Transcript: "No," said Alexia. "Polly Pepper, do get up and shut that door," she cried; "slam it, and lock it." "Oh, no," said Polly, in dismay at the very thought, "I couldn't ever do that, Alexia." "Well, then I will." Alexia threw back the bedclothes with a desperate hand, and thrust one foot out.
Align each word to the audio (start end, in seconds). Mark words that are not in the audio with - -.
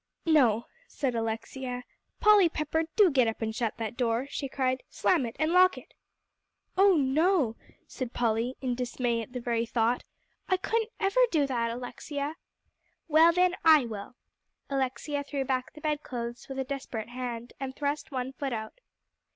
"No," 0.25 0.65
said 0.87 1.13
Alexia. 1.13 1.83
"Polly 2.19 2.49
Pepper, 2.49 2.85
do 2.95 3.11
get 3.11 3.27
up 3.27 3.39
and 3.43 3.55
shut 3.55 3.77
that 3.77 3.95
door," 3.95 4.25
she 4.31 4.49
cried; 4.49 4.81
"slam 4.89 5.27
it, 5.27 5.35
and 5.37 5.51
lock 5.53 5.77
it." 5.77 5.93
"Oh, 6.75 6.95
no," 6.95 7.55
said 7.85 8.11
Polly, 8.11 8.55
in 8.61 8.73
dismay 8.73 9.21
at 9.21 9.31
the 9.33 9.39
very 9.39 9.67
thought, 9.67 10.03
"I 10.49 10.57
couldn't 10.57 10.89
ever 10.99 11.19
do 11.29 11.45
that, 11.45 11.69
Alexia." 11.69 12.33
"Well, 13.07 13.31
then 13.31 13.53
I 13.63 13.85
will." 13.85 14.15
Alexia 14.71 15.23
threw 15.23 15.45
back 15.45 15.71
the 15.73 15.81
bedclothes 15.81 16.49
with 16.49 16.57
a 16.57 16.63
desperate 16.63 17.09
hand, 17.09 17.53
and 17.59 17.75
thrust 17.75 18.11
one 18.11 18.33
foot 18.33 18.53
out. 18.53 18.73